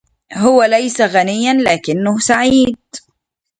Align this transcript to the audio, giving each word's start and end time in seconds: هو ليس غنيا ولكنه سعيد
هو 0.33 0.63
ليس 0.63 1.01
غنيا 1.01 1.53
ولكنه 1.53 2.19
سعيد 2.19 2.77